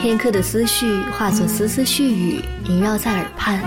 [0.00, 3.60] 片刻的思绪化作丝丝絮语，萦绕在耳畔。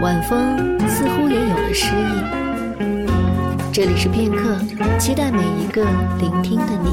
[0.00, 3.72] 晚风似乎也有了诗意。
[3.72, 4.56] 这里是片刻，
[5.00, 5.84] 期待每一个
[6.20, 6.90] 聆听的你。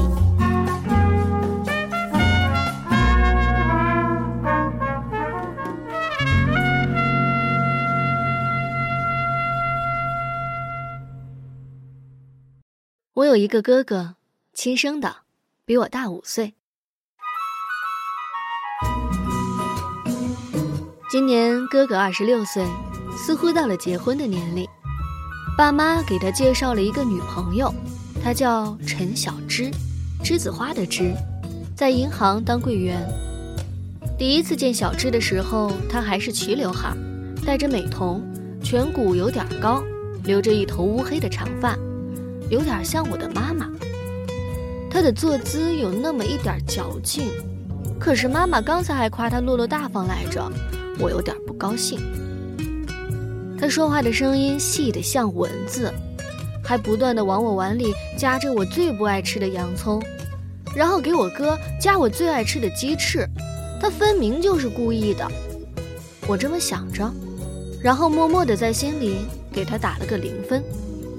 [13.14, 14.16] 我有一个哥哥，
[14.52, 15.18] 亲生的，
[15.64, 16.54] 比我大五岁。
[21.10, 22.64] 今年哥哥二十六岁，
[23.16, 24.64] 似乎到了结婚的年龄。
[25.58, 27.74] 爸妈给他介绍了一个女朋友，
[28.22, 29.72] 她叫陈小芝，
[30.22, 31.12] 栀子花的栀，
[31.74, 33.04] 在银行当柜员。
[34.16, 36.96] 第一次见小芝的时候，她还是齐刘海，
[37.44, 38.22] 戴着美瞳，
[38.62, 39.82] 颧骨有点高，
[40.22, 41.76] 留着一头乌黑的长发，
[42.50, 43.68] 有点像我的妈妈。
[44.88, 47.32] 她的坐姿有那么一点矫情，
[47.98, 50.48] 可是妈妈刚才还夸她落落大方来着。
[51.00, 51.98] 我有点不高兴。
[53.58, 55.92] 他说话的声音细得像蚊子，
[56.62, 60.02] 还不断的往我碗里夹着我最不爱吃的洋葱，
[60.74, 63.28] 然后给我哥夹我最爱吃的鸡翅。
[63.80, 65.26] 他分明就是故意的。
[66.26, 67.10] 我这么想着，
[67.82, 69.16] 然后默默的在心里
[69.52, 70.62] 给他打了个零分，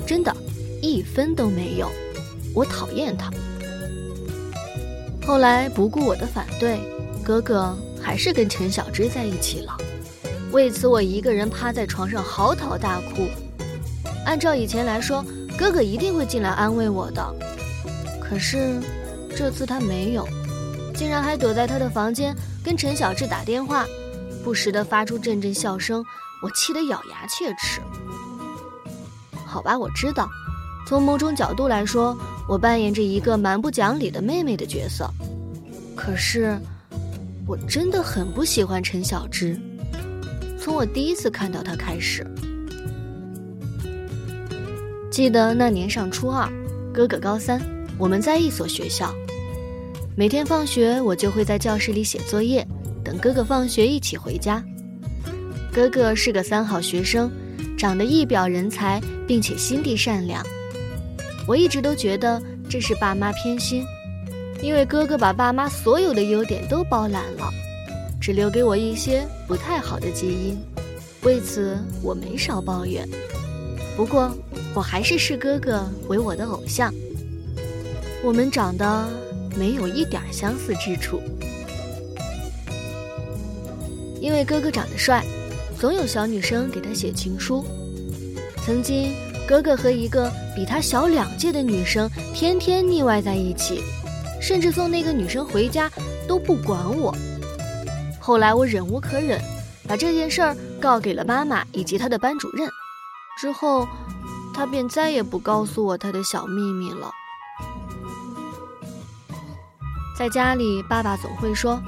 [0.05, 0.35] 真的，
[0.81, 1.89] 一分都没有。
[2.53, 3.31] 我讨厌他。
[5.25, 6.79] 后来不顾我的反对，
[7.23, 7.77] 哥哥。
[8.01, 9.77] 还是跟陈小芝在一起了，
[10.51, 13.27] 为此我一个人趴在床上嚎啕大哭。
[14.25, 15.23] 按照以前来说，
[15.57, 17.35] 哥哥一定会进来安慰我的，
[18.19, 18.79] 可是
[19.35, 20.27] 这次他没有，
[20.95, 23.85] 竟然还躲在他的房间跟陈小芝打电话，
[24.43, 26.03] 不时的发出阵阵笑声，
[26.41, 27.79] 我气得咬牙切齿。
[29.45, 30.29] 好吧，我知道，
[30.87, 35.09] 从某种角度来说，我扮演着一个蛮不讲理的妹妹的角色，
[35.95, 36.59] 可是。
[37.51, 39.59] 我真的很不喜欢陈小芝，
[40.57, 42.25] 从我第一次看到她开始。
[45.11, 46.49] 记得那年上初二，
[46.93, 47.61] 哥哥高三，
[47.97, 49.13] 我们在一所学校。
[50.15, 52.65] 每天放学，我就会在教室里写作业，
[53.03, 54.63] 等哥哥放学一起回家。
[55.73, 57.29] 哥哥是个三好学生，
[57.77, 60.41] 长得一表人才，并且心地善良。
[61.45, 63.83] 我一直都觉得这是爸妈偏心。
[64.61, 67.49] 因为哥哥把爸妈所有的优点都包揽了，
[68.21, 70.57] 只留给我一些不太好的基因，
[71.23, 73.07] 为此我没少抱怨。
[73.97, 74.31] 不过
[74.73, 76.93] 我还是视哥哥为我的偶像。
[78.23, 79.09] 我们长得
[79.57, 81.19] 没有一点相似之处，
[84.21, 85.25] 因为哥哥长得帅，
[85.79, 87.65] 总有小女生给他写情书。
[88.63, 89.11] 曾经，
[89.47, 93.81] 哥哥和一个比他小两届的女生天天腻歪在一起。
[94.41, 95.89] 甚至送那个女生回家
[96.27, 97.15] 都不管我。
[98.19, 99.39] 后来我忍无可忍，
[99.87, 102.67] 把这件事儿告给了妈妈以及她的班主任。
[103.39, 103.87] 之后，
[104.53, 107.09] 他便再也不告诉我他的小秘密了。
[110.17, 111.81] 在家里，爸爸总会说：“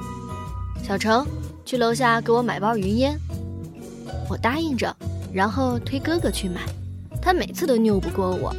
[0.82, 1.24] 小程，
[1.64, 3.20] 去楼下给我买包云烟。”
[4.28, 4.96] 我答应着，
[5.32, 6.62] 然后推哥哥去买。
[7.22, 8.54] 他每次都拗不过我。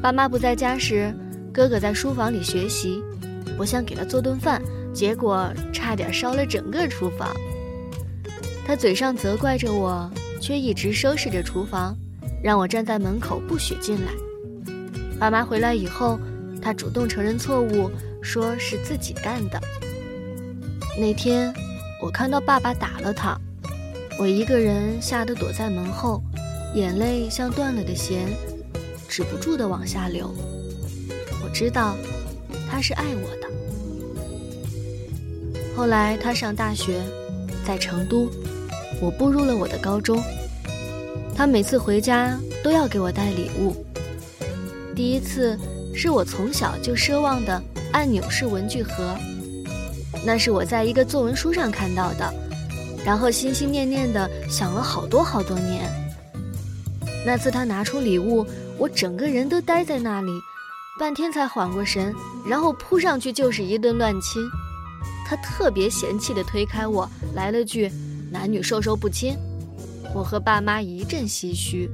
[0.00, 1.12] 爸妈不在家时。
[1.52, 3.02] 哥哥在书房里学习，
[3.58, 4.62] 我想给他做顿饭，
[4.94, 7.28] 结果差点烧了整个厨房。
[8.66, 10.10] 他嘴上责怪着我，
[10.40, 11.94] 却一直收拾着厨房，
[12.42, 14.12] 让我站在门口不许进来。
[15.18, 16.18] 爸妈回来以后，
[16.62, 17.90] 他主动承认错误，
[18.22, 19.60] 说是自己干的。
[20.98, 21.52] 那天，
[22.02, 23.38] 我看到爸爸打了他，
[24.18, 26.22] 我一个人吓得躲在门后，
[26.74, 28.26] 眼泪像断了的弦，
[29.06, 30.34] 止不住的往下流。
[31.52, 31.96] 知道，
[32.70, 33.48] 他是爱我的。
[35.76, 37.00] 后来他上大学，
[37.64, 38.30] 在成都，
[39.00, 40.22] 我步入了我的高中。
[41.34, 43.84] 他每次回家都要给我带礼物。
[44.94, 45.58] 第一次
[45.94, 47.62] 是我从小就奢望的
[47.92, 49.16] 按钮式文具盒，
[50.24, 52.32] 那是我在一个作文书上看到的，
[53.04, 55.90] 然后心心念念的想了好多好多年。
[57.24, 58.46] 那次他拿出礼物，
[58.76, 60.32] 我整个人都呆在那里。
[60.98, 62.14] 半天才缓过神，
[62.46, 64.42] 然后扑上去就是一顿乱亲。
[65.26, 67.90] 他特别嫌弃地推开我，来了句
[68.30, 69.34] “男女授受不亲”。
[70.14, 71.90] 我和爸妈一阵唏嘘。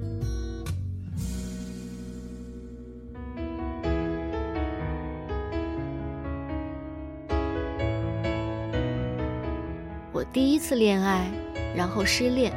[10.12, 11.31] 我第一次恋爱，
[11.75, 12.53] 然后失恋，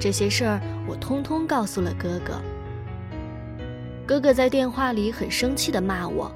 [0.00, 0.58] 这些事儿
[0.88, 2.40] 我通通告诉了哥哥。
[4.04, 6.30] 哥哥在电话里很生气的骂我，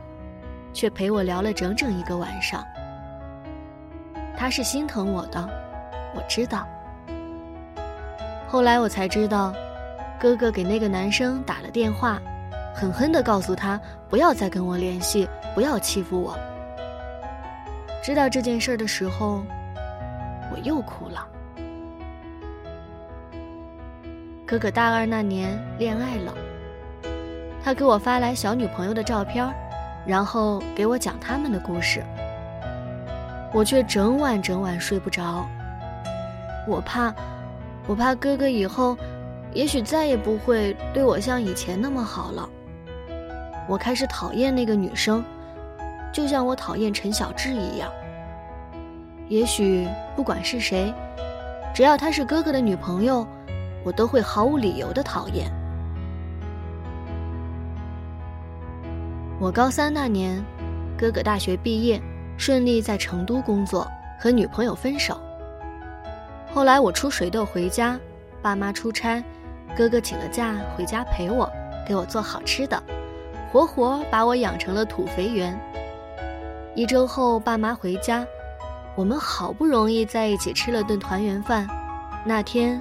[0.72, 2.64] 却陪我聊了整整一个晚上。
[4.36, 5.48] 他是心疼我的，
[6.14, 6.66] 我知道。
[8.46, 9.52] 后来我才知道，
[10.20, 12.22] 哥哥给那个男生打了电话，
[12.74, 16.38] 狠狠的告诉他不要再跟我联系，不要欺负我。
[18.02, 19.42] 知道这件事的时候，
[20.52, 21.26] 我又哭了。
[24.46, 26.32] 哥哥大二那年恋爱了，
[27.66, 29.44] 他给我发来小女朋友的照片，
[30.06, 32.00] 然后给我讲他们的故事。
[33.52, 35.44] 我却整晚整晚睡不着，
[36.68, 37.12] 我怕，
[37.88, 38.96] 我怕哥哥以后，
[39.52, 42.48] 也许再也不会对我像以前那么好了。
[43.66, 45.24] 我开始讨厌那个女生，
[46.12, 47.90] 就像我讨厌陈小智一样。
[49.26, 50.94] 也许不管是谁，
[51.74, 53.26] 只要她是哥哥的女朋友。
[53.82, 55.50] 我都会毫无理由的讨厌。
[59.38, 60.42] 我高三那年，
[60.96, 62.00] 哥哥大学毕业，
[62.38, 63.86] 顺利在成都工作，
[64.18, 65.20] 和女朋友分手。
[66.54, 68.00] 后来我出水痘回家，
[68.40, 69.22] 爸妈出差，
[69.76, 71.50] 哥哥请了假回家陪我，
[71.86, 72.82] 给我做好吃的，
[73.52, 75.54] 活活把我养成了土肥圆。
[76.74, 78.26] 一周后，爸妈回家，
[78.94, 81.68] 我们好不容易在一起吃了顿团圆饭，
[82.24, 82.80] 那天。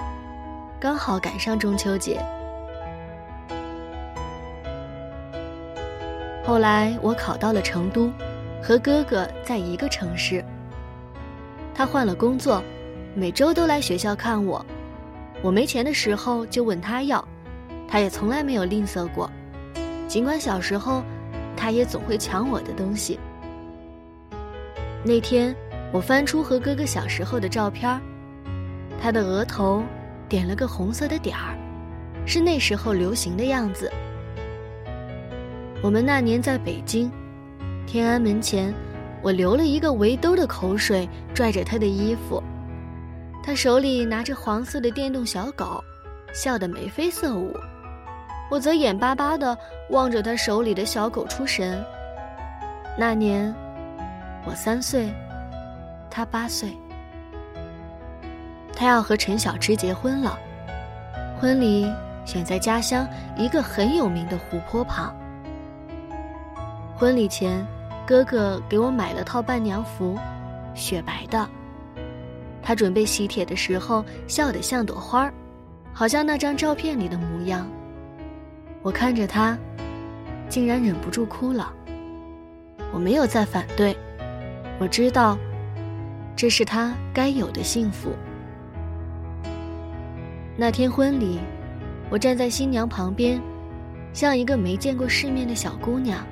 [0.78, 2.24] 刚好赶上中秋节。
[6.46, 8.12] 后来我考到了成都，
[8.62, 10.46] 和哥哥在一个城市。
[11.74, 12.64] 他换了工作，
[13.16, 14.64] 每周都来学校看我。
[15.42, 17.28] 我没钱的时候就问他要，
[17.88, 19.30] 他也从来没有吝啬过。
[20.08, 21.04] 尽管小时候，
[21.58, 23.20] 他也总会抢我的东西。
[25.04, 25.56] 那天，
[25.92, 28.00] 我翻出和哥哥小时候的照片，
[29.02, 29.84] 他的额头。
[30.28, 31.56] 点了个红色的点儿，
[32.26, 33.92] 是那时候流行的样子。
[35.86, 37.12] 我们那年在北京，
[37.86, 38.74] 天安门前，
[39.22, 42.42] 我流了一个围兜的口水，拽着他的衣服，
[43.44, 45.84] 他手里拿着黄色的电动小狗，
[46.34, 47.56] 笑得眉飞色舞，
[48.50, 49.56] 我则眼巴巴地
[49.92, 51.80] 望着他手里的小狗出神。
[52.98, 53.54] 那年，
[54.44, 55.14] 我三岁，
[56.10, 56.76] 他八岁。
[58.76, 60.36] 他要和陈小芝结婚了，
[61.40, 61.88] 婚礼
[62.26, 65.16] 选在家乡一个很有名的湖泊旁。
[66.98, 67.68] 婚礼前，
[68.08, 70.18] 哥哥给我买了套伴娘服，
[70.74, 71.46] 雪白的。
[72.64, 75.34] 他准备喜帖的时候，笑得像朵花儿，
[75.92, 77.68] 好像那张照片里的模样。
[78.82, 79.58] 我看着他，
[80.48, 81.70] 竟然忍不住哭了。
[82.94, 83.94] 我没有再反对，
[84.80, 85.38] 我知道，
[86.34, 88.14] 这是他该有的幸福。
[90.56, 91.42] 那天婚礼，
[92.10, 93.42] 我站在新娘旁边，
[94.14, 96.26] 像一个没见过世面的小姑娘。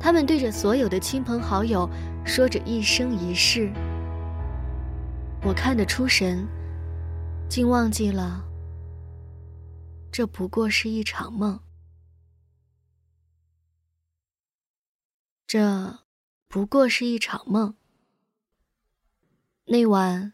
[0.00, 1.88] 他们对着所有的亲朋好友
[2.24, 3.70] 说着一生一世，
[5.44, 6.48] 我看得出神，
[7.50, 8.42] 竟忘记了，
[10.10, 11.60] 这不过是一场梦。
[15.46, 15.98] 这
[16.48, 17.74] 不过是一场梦。
[19.66, 20.32] 那晚，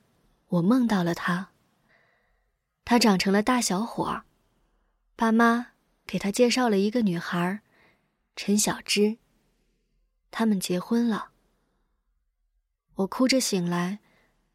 [0.49, 1.51] 我梦到了他。
[2.85, 4.25] 他长成了大小伙儿，
[5.17, 5.73] 爸妈
[6.07, 7.61] 给他介绍了一个女孩，
[8.37, 9.19] 陈小芝。
[10.39, 11.31] 他们结婚了。
[12.97, 14.01] 我哭着醒来，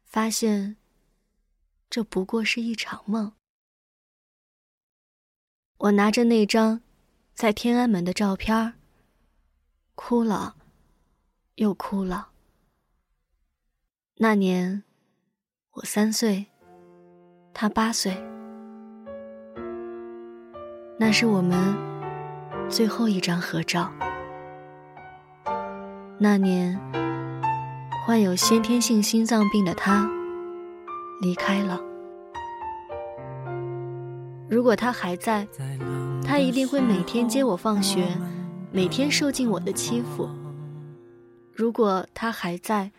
[0.04, 0.76] 发现
[1.90, 3.32] 这不过是一场梦。
[5.78, 6.82] 我拿着那张
[7.34, 8.74] 在天安门的照片，
[9.96, 10.54] 哭了，
[11.56, 12.30] 又哭了。
[14.18, 14.84] 那年
[15.72, 16.46] 我三岁。
[17.52, 18.14] 他八岁，
[20.96, 21.76] 那是我们
[22.70, 23.92] 最后一张合照。
[26.22, 26.78] 那年，
[28.06, 30.08] 患有先天性心脏病的他
[31.20, 31.80] 离开了。
[34.48, 35.48] 如果他还在，
[36.24, 38.06] 他一定会每天接我放学，
[38.70, 40.30] 每天受尽我的欺负。
[41.52, 42.92] 如果他还在，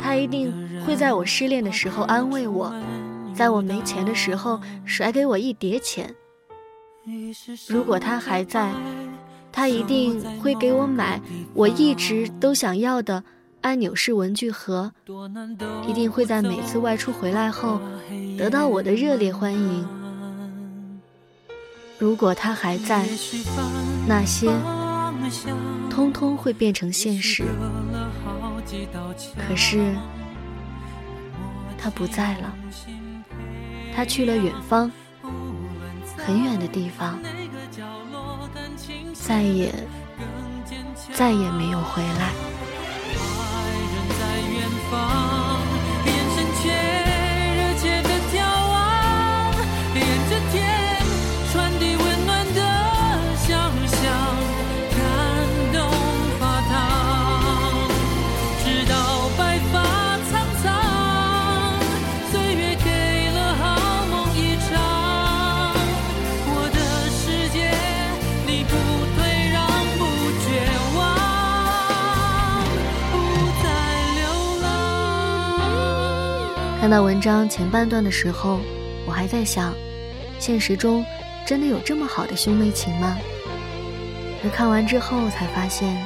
[0.00, 0.52] 他一定
[0.84, 2.74] 会在我失恋的时候安慰我。
[3.32, 6.12] 在我没钱的时候，甩给我一叠钱。
[7.68, 8.72] 如果他还在，
[9.52, 11.20] 他一定会给我买
[11.54, 13.22] 我一直都想要的
[13.60, 14.90] 按钮式文具盒，
[15.86, 17.80] 一定会在每次外出回来后
[18.36, 19.86] 得到我的热烈欢迎。
[21.98, 23.06] 如果他还在，
[24.08, 24.50] 那些
[25.88, 27.44] 通通会变成现实。
[29.36, 29.94] 可是，
[31.78, 32.52] 他不在了。
[33.94, 34.90] 他去了远方，
[36.16, 37.20] 很远的地方，
[39.24, 39.72] 再也
[41.12, 42.51] 再也没有回来。
[76.92, 78.60] 到文章前半段的时候，
[79.06, 79.72] 我还在想，
[80.38, 81.02] 现实中
[81.46, 83.16] 真的有这么好的兄妹情吗？
[84.44, 85.96] 而看完之后才发现，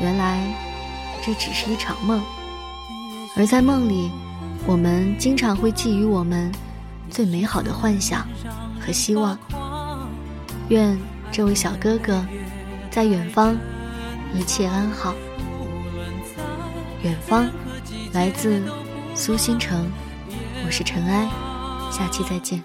[0.00, 0.42] 原来
[1.24, 2.20] 这只是一场梦。
[3.36, 4.10] 而在梦里，
[4.66, 6.50] 我们经常会寄予我们
[7.08, 8.26] 最美好的幻想
[8.84, 9.38] 和希望。
[10.68, 10.98] 愿
[11.30, 12.26] 这位小哥哥
[12.90, 13.56] 在远方
[14.34, 15.14] 一切安好。
[17.04, 17.46] 远方，
[18.12, 18.60] 来自
[19.14, 19.88] 苏新城，
[20.68, 21.26] 我是尘埃，
[21.90, 22.62] 下期再见。